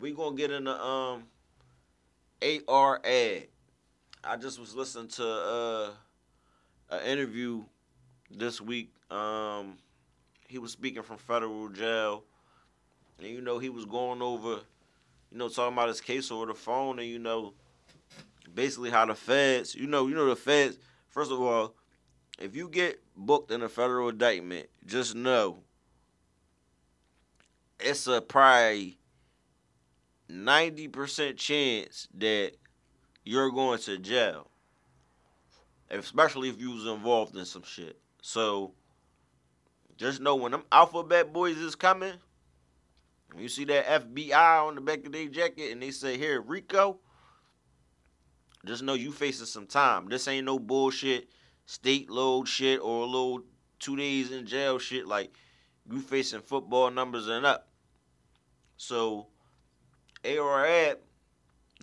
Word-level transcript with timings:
we 0.00 0.12
gonna 0.12 0.36
get 0.36 0.50
into 0.50 0.82
um 0.82 1.24
AR 2.68 3.00
Ab. 3.04 3.42
I 4.24 4.36
just 4.36 4.58
was 4.58 4.74
listening 4.74 5.08
to 5.08 5.26
uh 5.26 5.90
an 6.90 7.06
interview 7.06 7.62
this 8.30 8.60
week. 8.60 8.92
Um, 9.10 9.76
he 10.48 10.58
was 10.58 10.72
speaking 10.72 11.02
from 11.02 11.18
federal 11.18 11.68
jail, 11.68 12.24
and 13.18 13.28
you 13.28 13.40
know 13.40 13.58
he 13.58 13.68
was 13.68 13.84
going 13.84 14.22
over, 14.22 14.60
you 15.30 15.38
know, 15.38 15.48
talking 15.48 15.74
about 15.74 15.88
his 15.88 16.00
case 16.00 16.30
over 16.30 16.46
the 16.46 16.54
phone, 16.54 16.98
and 16.98 17.08
you 17.08 17.18
know, 17.18 17.52
basically 18.54 18.90
how 18.90 19.04
the 19.06 19.14
feds, 19.14 19.74
you 19.74 19.86
know, 19.86 20.06
you 20.08 20.14
know 20.14 20.26
the 20.26 20.36
feds. 20.36 20.78
First 21.08 21.30
of 21.30 21.40
all, 21.40 21.74
if 22.38 22.56
you 22.56 22.68
get 22.68 23.00
booked 23.16 23.50
in 23.50 23.62
a 23.62 23.68
federal 23.68 24.08
indictment, 24.08 24.68
just 24.86 25.14
know 25.14 25.58
it's 27.78 28.06
a 28.06 28.20
probably 28.20 28.99
ninety 30.30 30.88
percent 30.88 31.36
chance 31.36 32.08
that 32.18 32.52
you're 33.24 33.50
going 33.50 33.78
to 33.80 33.98
jail, 33.98 34.50
especially 35.90 36.48
if 36.48 36.60
you 36.60 36.70
was 36.72 36.86
involved 36.86 37.36
in 37.36 37.44
some 37.44 37.62
shit. 37.62 37.98
So 38.22 38.72
just 39.96 40.20
know 40.20 40.36
when 40.36 40.52
them 40.52 40.64
alphabet 40.72 41.32
boys 41.32 41.58
is 41.58 41.74
coming, 41.74 42.14
you 43.38 43.48
see 43.48 43.64
that 43.66 43.86
FBI 43.86 44.66
on 44.66 44.74
the 44.74 44.80
back 44.80 45.04
of 45.06 45.12
their 45.12 45.28
jacket 45.28 45.72
and 45.72 45.82
they 45.82 45.90
say 45.90 46.16
here 46.16 46.40
Rico, 46.40 46.98
just 48.66 48.82
know 48.82 48.94
you 48.94 49.12
facing 49.12 49.46
some 49.46 49.66
time. 49.66 50.08
This 50.08 50.28
ain't 50.28 50.46
no 50.46 50.58
bullshit 50.58 51.28
state 51.66 52.10
load 52.10 52.48
shit 52.48 52.80
or 52.80 53.02
a 53.02 53.06
little 53.06 53.42
two 53.78 53.96
days 53.96 54.30
in 54.30 54.46
jail 54.46 54.78
shit. 54.78 55.06
Like 55.06 55.34
you 55.90 56.00
facing 56.00 56.40
football 56.40 56.90
numbers 56.90 57.28
and 57.28 57.46
up. 57.46 57.68
So 58.76 59.28
AR 60.24 60.66
Ab 60.66 60.98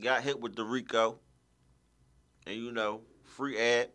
got 0.02 0.23
hit 0.23 0.40
with 0.40 0.55
the 0.55 0.64
Rico. 0.64 1.20
And 2.45 2.56
you 2.56 2.72
know, 2.72 3.02
free 3.23 3.58
Ab. 3.58 3.89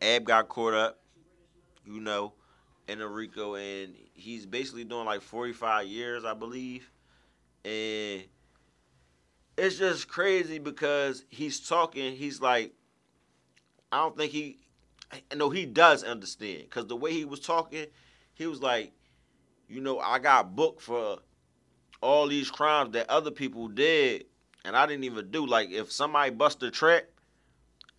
Ab 0.00 0.24
got 0.24 0.48
caught 0.48 0.74
up, 0.74 1.00
you 1.84 2.00
know, 2.00 2.34
in 2.86 3.00
the 3.00 3.08
Rico 3.08 3.56
and 3.56 3.94
he's 4.14 4.46
basically 4.46 4.84
doing 4.84 5.06
like 5.06 5.22
45 5.22 5.86
years, 5.86 6.24
I 6.24 6.34
believe. 6.34 6.90
And 7.64 8.22
it's 9.56 9.76
just 9.76 10.08
crazy 10.08 10.58
because 10.58 11.24
he's 11.28 11.60
talking, 11.60 12.14
he's 12.14 12.40
like, 12.40 12.72
I 13.90 13.98
don't 13.98 14.16
think 14.16 14.32
he, 14.32 14.58
no, 15.34 15.50
he 15.50 15.66
does 15.66 16.04
understand 16.04 16.64
because 16.64 16.86
the 16.86 16.96
way 16.96 17.12
he 17.12 17.24
was 17.24 17.40
talking, 17.40 17.86
he 18.34 18.46
was 18.46 18.62
like, 18.62 18.92
you 19.68 19.80
know, 19.80 19.98
I 19.98 20.18
got 20.18 20.54
booked 20.54 20.82
for 20.82 21.18
all 22.00 22.28
these 22.28 22.50
crimes 22.50 22.92
that 22.92 23.08
other 23.10 23.30
people 23.30 23.68
did, 23.68 24.26
and 24.64 24.76
I 24.76 24.86
didn't 24.86 25.04
even 25.04 25.30
do. 25.30 25.46
Like, 25.46 25.70
if 25.70 25.90
somebody 25.90 26.30
bust 26.30 26.62
a 26.62 26.70
trap, 26.70 27.04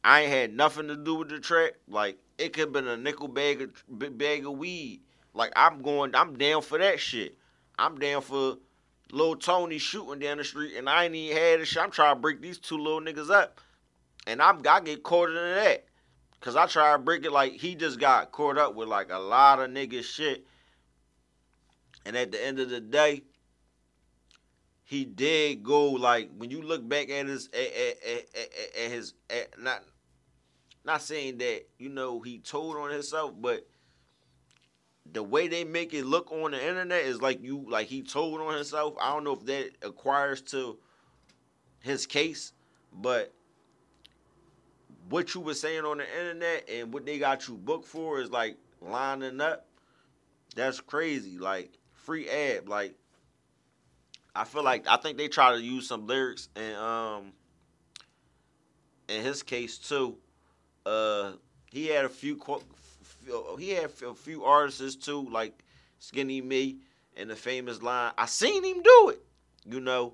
I 0.04 0.22
ain't 0.22 0.32
had 0.32 0.54
nothing 0.54 0.88
to 0.88 0.96
do 0.96 1.16
with 1.16 1.30
the 1.30 1.40
trap. 1.40 1.72
Like, 1.88 2.18
it 2.38 2.54
could 2.54 2.62
have 2.62 2.74
been 2.74 2.88
a 2.88 2.98
nickel 2.98 3.28
bag 3.28 3.62
of, 3.62 4.18
bag 4.18 4.46
of 4.46 4.58
weed. 4.58 5.02
Like, 5.34 5.52
I'm 5.56 5.82
going, 5.82 6.16
I'm 6.16 6.38
down 6.38 6.62
for 6.62 6.78
that 6.78 7.00
shit. 7.00 7.38
I'm 7.78 7.98
down 7.98 8.22
for 8.22 8.58
little 9.12 9.36
Tony 9.36 9.78
shooting 9.78 10.20
down 10.20 10.38
the 10.38 10.44
street, 10.44 10.76
and 10.76 10.90
I 10.90 11.06
ain't 11.06 11.16
even 11.16 11.38
had 11.38 11.60
a 11.60 11.66
shit. 11.66 11.84
I'm 11.84 11.92
trying 11.92 12.16
to 12.16 12.22
break 12.22 12.42
these 12.42 12.58
two 12.58 12.78
little 12.78 13.02
niggas 13.02 13.30
up. 13.30 13.60
And 14.28 14.42
I'm, 14.42 14.62
I 14.70 14.80
get 14.82 15.04
caught 15.04 15.30
in 15.30 15.36
that. 15.36 15.86
Cause 16.42 16.56
I 16.56 16.68
try 16.68 16.94
to 16.94 16.98
break 16.98 17.26
it 17.26 17.34
like 17.34 17.54
he 17.54 17.76
just 17.76 18.00
got 18.00 18.32
caught 18.32 18.58
up 18.58 18.74
with 18.74 18.88
like 18.88 19.12
a 19.12 19.18
lot 19.18 19.60
of 19.60 19.72
niggas 19.72 20.06
shit. 20.06 20.46
And 22.06 22.16
at 22.16 22.32
the 22.32 22.44
end 22.44 22.60
of 22.60 22.70
the 22.70 22.80
day, 22.80 23.24
he 24.90 25.06
did 25.06 25.62
go 25.62 25.92
like 25.92 26.32
when 26.36 26.50
you 26.50 26.64
look 26.64 26.90
back 26.90 27.12
at 27.12 27.28
his 27.28 27.48
at, 27.54 27.60
at, 27.60 28.26
at, 28.34 28.86
at 28.86 28.92
his 28.92 29.14
not 29.60 29.84
not 30.84 31.04
saying 31.04 31.38
that 31.38 31.68
you 31.78 31.90
know 31.90 32.22
he 32.22 32.40
told 32.40 32.76
on 32.76 32.90
himself, 32.90 33.34
but 33.40 33.68
the 35.12 35.22
way 35.22 35.48
they 35.48 35.64
make 35.64 35.94
it 35.94 36.08
look 36.08 36.32
on 36.32 36.52
the 36.52 36.68
internet 36.68 37.04
is 37.04 37.22
like 37.22 37.44
you 37.44 37.68
like 37.70 37.86
he 37.86 38.02
told 38.02 38.42
on 38.42 38.56
himself. 38.56 38.96
I 39.00 39.14
don't 39.14 39.24
know 39.24 39.34
if 39.34 39.46
that 39.46 39.70
acquires 39.84 40.42
to 40.54 40.80
his 41.82 42.08
case, 42.08 42.54
but 42.92 43.32
what 45.08 45.36
you 45.36 45.42
were 45.42 45.54
saying 45.54 45.86
on 45.86 46.00
the 46.00 46.20
internet 46.20 46.68
and 46.68 46.92
what 46.92 47.06
they 47.06 47.20
got 47.20 47.48
you 47.48 47.58
booked 47.58 47.86
for 47.86 48.22
is 48.22 48.32
like 48.32 48.58
lining 48.82 49.40
up. 49.40 49.68
That's 50.56 50.82
crazy. 50.82 51.38
Like 51.38 51.78
free 51.94 52.28
Ab. 52.28 52.68
Like 52.68 52.96
I 54.36 54.44
feel 54.44 54.64
like 54.64 54.88
I 54.88 54.98
think 54.98 55.18
they 55.18 55.28
try 55.28 55.54
to 55.54 55.62
use 55.62 55.88
some 55.88 56.08
lyrics 56.08 56.50
and 56.56 56.76
um 56.76 57.34
in 59.08 59.24
his 59.24 59.44
case 59.44 59.78
too. 59.78 60.18
Uh 60.86 61.34
he 61.72 61.88
had 61.88 62.06
a 62.06 62.10
few 62.10 62.40
he 63.58 63.70
had 63.72 63.92
a 64.06 64.14
few 64.16 64.44
artists 64.44 64.96
too 64.96 65.28
like 65.30 65.64
Skinny 66.00 66.42
Me 66.42 66.78
and 67.18 67.30
the 67.30 67.36
famous 67.36 67.82
line 67.82 68.12
I 68.18 68.26
seen 68.26 68.64
him 68.64 68.82
do 68.82 69.10
it. 69.10 69.22
You 69.66 69.80
know, 69.80 70.14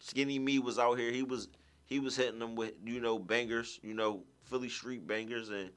Skinny 0.00 0.38
Me 0.38 0.58
was 0.58 0.78
out 0.78 0.98
here. 0.98 1.10
He 1.12 1.22
was 1.22 1.48
he 1.86 1.98
was 1.98 2.16
hitting 2.16 2.38
them 2.38 2.54
with 2.54 2.74
you 2.84 3.00
know 3.00 3.18
bangers, 3.18 3.80
you 3.82 3.94
know 3.94 4.22
Philly 4.44 4.68
street 4.68 5.06
bangers 5.06 5.48
and 5.50 5.70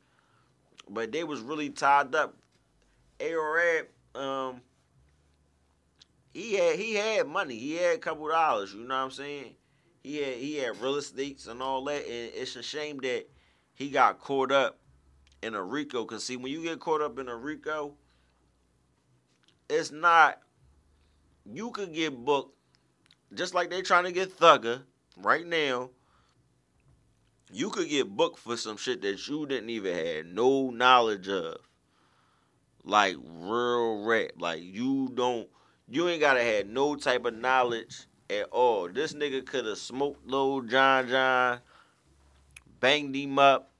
but 0.90 1.12
they 1.12 1.24
was 1.24 1.40
really 1.42 1.70
tied 1.70 2.14
up. 2.16 2.36
AR 3.22 3.88
um 4.16 4.62
he 6.36 6.56
had 6.56 6.76
he 6.78 6.96
had 6.96 7.28
money. 7.28 7.58
He 7.58 7.76
had 7.76 7.96
a 7.96 7.98
couple 7.98 8.28
dollars, 8.28 8.74
you 8.74 8.82
know 8.82 8.94
what 8.94 9.04
I'm 9.06 9.12
saying? 9.12 9.56
He 10.04 10.18
had 10.18 10.36
he 10.36 10.58
had 10.58 10.82
real 10.82 10.98
estates 10.98 11.48
and 11.48 11.64
all 11.64 11.86
that, 11.86 12.02
and 12.02 12.32
it's 12.36 12.58
a 12.58 12.62
shame 12.62 12.98
that 13.04 13.30
he 13.74 13.90
got 13.90 14.20
caught 14.20 14.52
up 14.52 14.78
in 15.42 15.56
a 15.56 15.64
RICO. 15.64 16.04
Cause 16.04 16.26
see, 16.26 16.36
when 16.36 16.52
you 16.52 16.62
get 16.62 16.82
caught 16.82 17.02
up 17.02 17.18
in 17.20 17.30
a 17.30 17.36
RICO, 17.36 17.94
it's 19.70 19.94
not 19.94 20.42
you 21.46 21.72
could 21.72 21.94
get 21.94 22.14
booked 22.26 22.54
just 23.34 23.54
like 23.54 23.70
they 23.70 23.82
trying 23.82 24.04
to 24.04 24.12
get 24.12 24.38
Thugger 24.38 24.82
right 25.16 25.48
now. 25.48 25.90
You 27.50 27.70
could 27.70 27.88
get 27.88 28.10
booked 28.10 28.40
for 28.40 28.58
some 28.58 28.76
shit 28.76 29.02
that 29.04 29.26
you 29.26 29.46
didn't 29.46 29.70
even 29.70 29.96
have 29.96 30.26
no 30.26 30.70
knowledge 30.70 31.30
of. 31.30 31.60
Like 32.84 33.16
real 33.24 34.04
rap. 34.04 34.32
Like 34.38 34.62
you 34.62 35.10
don't 35.14 35.48
you 35.88 36.08
ain't 36.10 36.22
gotta 36.22 36.44
have 36.44 36.68
no 36.68 36.96
type 36.96 37.26
of 37.26 37.36
knowledge 37.36 38.08
at 38.30 38.48
all. 38.52 38.90
This 38.90 39.14
nigga 39.14 39.46
could 39.46 39.66
have 39.66 39.78
smoked 39.78 40.26
little 40.28 40.62
John 40.62 41.08
John, 41.08 41.60
banged 42.80 43.16
him 43.16 43.38
up, 43.38 43.72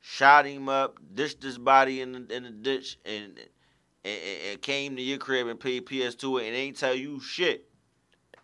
shot 0.00 0.46
him 0.46 0.68
up, 0.68 0.98
dished 1.14 1.42
his 1.42 1.58
body 1.58 2.00
in 2.00 2.12
the, 2.12 2.34
in 2.34 2.44
the 2.44 2.50
ditch, 2.50 2.98
and, 3.04 3.38
and 4.04 4.20
and 4.50 4.62
came 4.62 4.96
to 4.96 5.02
your 5.02 5.18
crib 5.18 5.46
and 5.46 5.60
paid 5.60 5.86
PS2 5.86 6.46
and 6.46 6.56
ain't 6.56 6.76
tell 6.76 6.94
you 6.94 7.20
shit. 7.20 7.68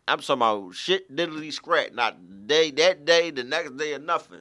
I'm 0.06 0.20
talking 0.20 0.36
about 0.36 0.74
shit 0.74 1.14
diddly 1.14 1.52
scratch. 1.52 1.92
Not 1.92 2.46
day 2.46 2.70
that 2.72 3.04
day, 3.04 3.30
the 3.30 3.44
next 3.44 3.76
day, 3.76 3.94
or 3.94 3.98
nothing. 3.98 4.40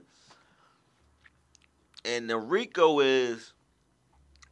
And 2.05 2.29
the 2.29 2.37
Rico 2.37 2.99
is 2.99 3.53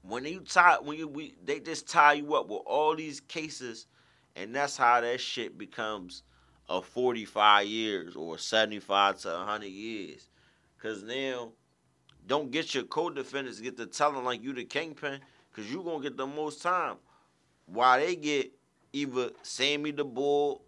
when 0.01 0.25
you 0.25 0.41
tie 0.41 0.77
when 0.81 0.97
you 0.97 1.07
we 1.07 1.35
they 1.43 1.59
just 1.59 1.87
tie 1.87 2.13
you 2.13 2.35
up 2.35 2.49
with 2.49 2.61
all 2.65 2.95
these 2.95 3.19
cases 3.21 3.87
and 4.35 4.53
that's 4.55 4.77
how 4.77 5.01
that 5.01 5.19
shit 5.19 5.57
becomes 5.57 6.23
a 6.69 6.81
45 6.81 7.67
years 7.67 8.15
or 8.15 8.37
75 8.37 9.19
to 9.19 9.27
100 9.29 9.67
years. 9.67 10.29
Because 10.77 11.03
now, 11.03 11.51
don't 12.27 12.51
get 12.51 12.73
your 12.73 12.83
co-defendants 12.83 13.59
get 13.59 13.77
to 13.77 13.85
telling 13.85 14.25
like 14.25 14.43
you 14.43 14.53
the 14.53 14.65
kingpin, 14.65 15.19
because 15.51 15.71
you 15.71 15.83
going 15.83 16.01
to 16.01 16.09
get 16.09 16.17
the 16.17 16.27
most 16.27 16.61
time. 16.61 16.95
While 17.67 17.99
they 17.99 18.15
get 18.15 18.51
either 18.93 19.29
Sammy 19.41 19.91
the 19.91 20.05
Bull, 20.05 20.63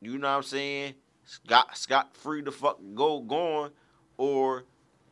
you 0.00 0.18
know 0.18 0.28
what 0.28 0.36
I'm 0.36 0.42
saying, 0.42 0.94
Scott, 1.24 1.76
Scott 1.76 2.16
free 2.16 2.42
to 2.42 2.52
fuck 2.52 2.78
go 2.94 3.20
going, 3.20 3.70
or 4.16 4.64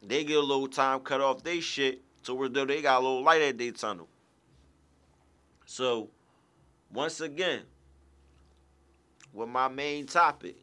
they 0.02 0.24
get 0.24 0.36
a 0.36 0.40
little 0.40 0.68
time 0.68 1.00
cut 1.00 1.20
off 1.20 1.42
they 1.42 1.60
shit 1.60 2.02
so 2.22 2.34
where 2.34 2.48
they 2.48 2.82
got 2.82 3.00
a 3.00 3.04
little 3.04 3.22
light 3.22 3.42
at 3.42 3.58
their 3.58 3.70
tunnel. 3.70 4.08
So, 5.64 6.10
once 6.92 7.20
again, 7.20 7.62
with 9.36 9.48
my 9.50 9.68
main 9.68 10.06
topic. 10.06 10.56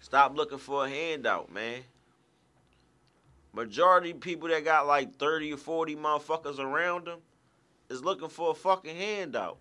Stop 0.00 0.34
looking 0.34 0.58
for 0.58 0.86
a 0.86 0.88
handout, 0.88 1.52
man. 1.52 1.82
Majority 3.52 4.14
people 4.14 4.48
that 4.48 4.64
got 4.64 4.86
like 4.86 5.14
30 5.16 5.52
or 5.52 5.56
40 5.58 5.96
motherfuckers 5.96 6.58
around 6.58 7.06
them 7.06 7.18
is 7.90 8.02
looking 8.02 8.28
for 8.28 8.52
a 8.52 8.54
fucking 8.54 8.96
handout. 8.96 9.58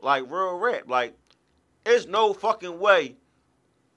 Like 0.00 0.24
real 0.28 0.58
rap. 0.58 0.84
Like, 0.88 1.14
there's 1.84 2.06
no 2.06 2.32
fucking 2.32 2.80
way 2.80 3.16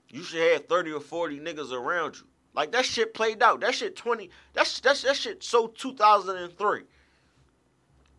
you 0.09 0.21
should 0.21 0.51
have 0.51 0.67
30 0.67 0.91
or 0.91 0.99
40 0.99 1.39
niggas 1.39 1.71
around 1.71 2.17
you. 2.17 2.27
Like 2.53 2.71
that 2.73 2.85
shit 2.85 3.15
played 3.15 3.41
out. 3.41 3.61
That 3.61 3.73
shit 3.73 3.95
20. 3.95 4.29
That's 4.53 4.79
that's 4.79 5.01
that 5.01 5.15
shit 5.15 5.43
so 5.43 5.67
2003. 5.67 6.81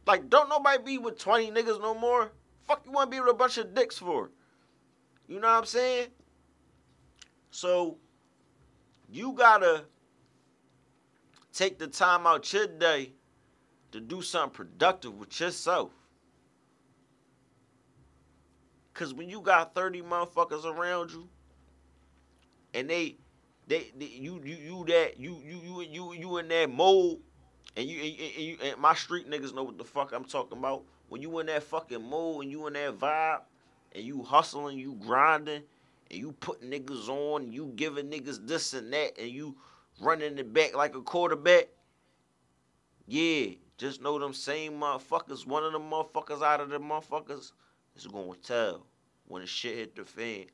Like, 0.07 0.29
don't 0.29 0.49
nobody 0.49 0.83
be 0.83 0.99
with 0.99 1.19
20 1.19 1.53
niggas 1.53 1.81
no 1.81 1.95
more. 1.95 2.33
Fuck 2.67 2.83
you 2.87 2.93
want 2.93 3.11
to 3.11 3.17
be 3.17 3.21
with 3.21 3.31
a 3.31 3.35
bunch 3.35 3.59
of 3.59 3.75
dicks 3.75 3.99
for? 3.99 4.31
You 5.29 5.41
know 5.41 5.49
what 5.49 5.59
I'm 5.59 5.65
saying? 5.65 6.09
So 7.51 7.99
you 9.11 9.33
gotta 9.33 9.85
take 11.53 11.79
the 11.79 11.87
time 11.87 12.27
out 12.27 12.53
your 12.53 12.67
day 12.67 13.13
to 13.93 14.01
do 14.01 14.23
something 14.23 14.55
productive 14.55 15.15
with 15.15 15.39
yourself. 15.41 15.93
Cause 18.93 19.13
when 19.13 19.29
you 19.29 19.41
got 19.41 19.75
30 19.75 20.03
motherfuckers 20.03 20.65
around 20.65 21.11
you 21.11 21.29
and 22.75 22.89
they 22.89 23.17
they, 23.67 23.91
they 23.97 24.07
you 24.07 24.41
you 24.45 24.57
you 24.57 24.85
that 24.89 25.19
you 25.19 25.41
you 25.45 25.61
you 25.61 25.83
you 25.83 26.13
you 26.13 26.39
in 26.39 26.49
that 26.49 26.71
mode 26.71 27.19
and 27.77 27.89
you, 27.89 28.01
and 28.01 28.37
you 28.37 28.59
and 28.63 28.79
my 28.79 28.95
street 28.95 29.29
niggas 29.29 29.55
know 29.55 29.65
what 29.65 29.79
the 29.79 29.85
fuck 29.85 30.13
I'm 30.13 30.25
talking 30.25 30.59
about. 30.59 30.85
When 31.09 31.23
you 31.23 31.39
in 31.39 31.47
that 31.47 31.63
fucking 31.63 32.09
mode 32.09 32.43
and 32.43 32.51
you 32.51 32.67
in 32.67 32.73
that 32.75 32.99
vibe 32.99 33.41
and 33.95 34.05
you 34.05 34.23
hustling, 34.23 34.79
you 34.79 34.95
grinding, 34.95 35.63
and 36.11 36.19
you 36.19 36.33
putting 36.33 36.71
niggas 36.71 37.09
on, 37.09 37.53
you 37.53 37.73
giving 37.77 38.11
niggas 38.11 38.47
this 38.47 38.75
and 38.75 38.93
that, 38.93 39.19
and 39.19 39.31
you 39.31 39.57
running 40.01 40.35
the 40.35 40.45
back 40.45 40.75
like 40.75 40.95
a 40.95 41.03
quarterback. 41.03 41.69
Yeah, 43.07 43.51
just 43.79 44.03
know 44.03 44.19
them 44.19 44.33
same 44.33 44.81
motherfuckers, 44.81 45.47
one 45.47 45.65
of 45.65 45.73
them 45.73 45.91
motherfuckers 45.91 46.43
out 46.43 46.61
of 46.61 46.71
the 46.71 46.81
motherfuckers 46.81 47.53
is 47.97 48.07
gonna 48.07 48.35
tell 48.43 48.87
when 49.27 49.43
the 49.43 49.49
shit 49.49 49.77
hit 49.77 49.97
the 49.97 50.05
fan. 50.05 50.47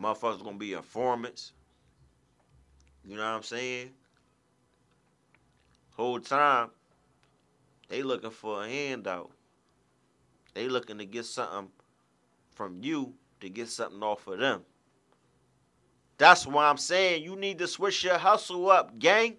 Motherfuckers 0.00 0.42
gonna 0.44 0.56
be 0.56 0.72
informants. 0.72 1.52
You 3.04 3.16
know 3.16 3.22
what 3.22 3.36
I'm 3.36 3.42
saying? 3.42 3.90
Whole 5.90 6.20
time, 6.20 6.70
they 7.88 8.02
looking 8.02 8.30
for 8.30 8.64
a 8.64 8.68
handout. 8.68 9.30
They 10.54 10.68
looking 10.68 10.98
to 10.98 11.06
get 11.06 11.24
something 11.24 11.68
from 12.54 12.82
you 12.82 13.14
to 13.40 13.48
get 13.48 13.68
something 13.68 14.02
off 14.02 14.26
of 14.26 14.38
them. 14.38 14.62
That's 16.18 16.46
why 16.46 16.68
I'm 16.68 16.76
saying 16.76 17.22
you 17.22 17.36
need 17.36 17.58
to 17.58 17.68
switch 17.68 18.02
your 18.02 18.18
hustle 18.18 18.70
up, 18.70 18.98
gang. 18.98 19.36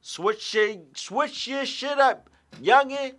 Switch 0.00 0.54
your 0.54 0.76
switch 0.94 1.46
your 1.46 1.64
shit 1.64 1.98
up, 1.98 2.28
youngin. 2.60 3.14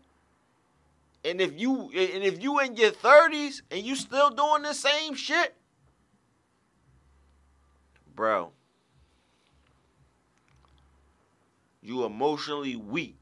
And 1.23 1.39
if 1.39 1.57
you 1.57 1.83
and 1.95 2.23
if 2.23 2.41
you 2.41 2.59
in 2.59 2.75
your 2.75 2.91
30s 2.91 3.61
and 3.71 3.81
you 3.81 3.95
still 3.95 4.29
doing 4.31 4.63
the 4.63 4.73
same 4.73 5.13
shit, 5.13 5.55
bro, 8.15 8.51
you 11.81 12.03
emotionally 12.03 12.75
weak. 12.75 13.20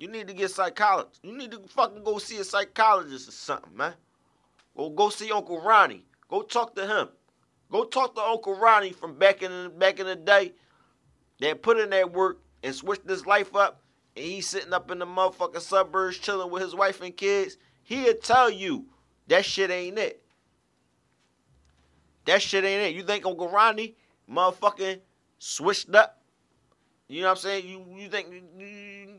You 0.00 0.08
need 0.08 0.28
to 0.28 0.34
get 0.34 0.50
psychologist. 0.50 1.20
You 1.22 1.36
need 1.36 1.50
to 1.50 1.60
fucking 1.68 2.02
go 2.02 2.16
see 2.16 2.38
a 2.38 2.44
psychologist 2.44 3.28
or 3.28 3.32
something, 3.32 3.76
man. 3.76 3.92
Or 4.74 4.90
go 4.90 5.10
see 5.10 5.30
Uncle 5.30 5.60
Ronnie. 5.60 6.06
Go 6.26 6.40
talk 6.40 6.74
to 6.76 6.86
him. 6.86 7.10
Go 7.70 7.84
talk 7.84 8.14
to 8.14 8.22
Uncle 8.22 8.58
Ronnie 8.58 8.92
from 8.92 9.18
back 9.18 9.42
in 9.42 9.50
the, 9.50 9.68
back 9.68 10.00
in 10.00 10.06
the 10.06 10.16
day 10.16 10.54
that 11.40 11.60
put 11.60 11.78
in 11.78 11.90
that 11.90 12.12
work 12.12 12.40
and 12.62 12.74
switched 12.74 13.06
his 13.06 13.26
life 13.26 13.54
up. 13.54 13.82
And 14.16 14.24
he's 14.24 14.48
sitting 14.48 14.72
up 14.72 14.90
in 14.90 15.00
the 15.00 15.06
motherfucking 15.06 15.60
suburbs 15.60 16.16
chilling 16.16 16.50
with 16.50 16.62
his 16.62 16.74
wife 16.74 17.02
and 17.02 17.14
kids. 17.14 17.58
He'll 17.82 18.14
tell 18.14 18.48
you 18.48 18.86
that 19.28 19.44
shit 19.44 19.70
ain't 19.70 19.98
it. 19.98 20.22
That 22.24 22.40
shit 22.40 22.64
ain't 22.64 22.82
it. 22.82 22.94
You 22.94 23.02
think 23.02 23.26
Uncle 23.26 23.50
Ronnie 23.50 23.96
motherfucking 24.30 25.00
switched 25.38 25.94
up? 25.94 26.19
You 27.10 27.22
know 27.22 27.26
what 27.26 27.38
I'm 27.38 27.42
saying? 27.42 27.66
You 27.66 27.84
you 27.96 28.08
think 28.08 28.28
you, 28.30 28.66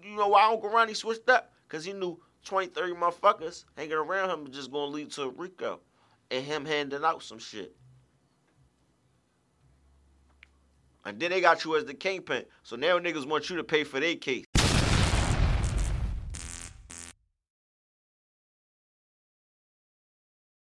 you 0.01 0.15
know 0.15 0.29
why 0.29 0.49
Uncle 0.49 0.69
Ronnie 0.69 0.93
switched 0.93 1.29
up? 1.29 1.51
Cause 1.67 1.83
he 1.83 1.91
knew 1.91 2.17
20, 2.45 2.67
30 2.67 2.93
motherfuckers 2.93 3.65
hanging 3.75 3.93
around 3.93 4.29
him 4.29 4.45
was 4.45 4.55
just 4.55 4.71
gonna 4.71 4.85
lead 4.85 5.11
to 5.11 5.23
a 5.23 5.29
Rico 5.29 5.81
and 6.31 6.45
him 6.45 6.63
handing 6.63 7.03
out 7.03 7.21
some 7.21 7.37
shit. 7.37 7.75
And 11.03 11.19
then 11.19 11.31
they 11.31 11.41
got 11.41 11.65
you 11.65 11.75
as 11.75 11.83
the 11.83 11.93
kingpin. 11.93 12.45
So 12.63 12.77
now 12.77 12.97
niggas 12.97 13.27
want 13.27 13.49
you 13.49 13.57
to 13.57 13.63
pay 13.63 13.83
for 13.83 13.99
their 13.99 14.15
case. 14.15 14.45